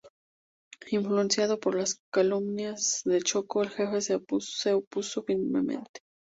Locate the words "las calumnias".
1.75-3.03